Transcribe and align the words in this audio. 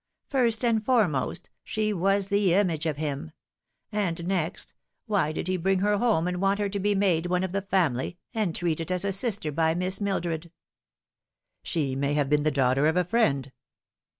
First 0.29 0.65
and 0.65 0.83
foremost, 0.83 1.51
she 1.63 1.93
was 1.93 2.29
the 2.29 2.55
image 2.55 2.87
of 2.87 2.97
him; 2.97 3.33
and 3.91 4.25
next, 4.27 4.73
why 5.05 5.31
did 5.31 5.47
he 5.47 5.57
bring 5.57 5.77
her 5.81 5.99
home 5.99 6.27
and 6.27 6.41
want 6.41 6.57
her 6.57 6.69
to 6.69 6.79
be 6.79 6.95
made 6.95 7.27
one 7.27 7.43
of 7.43 7.51
the 7.51 7.61
family, 7.61 8.17
and 8.33 8.55
treated 8.55 8.91
as 8.91 9.05
a 9.05 9.11
sister 9.11 9.51
by 9.51 9.75
Miss 9.75 10.01
Mildred 10.01 10.49
?""She 11.61 11.95
may 11.95 12.15
have 12.15 12.29
been 12.31 12.41
the 12.41 12.49
daughter 12.49 12.87
of 12.87 12.97
a 12.97 13.03
friend." 13.05 13.51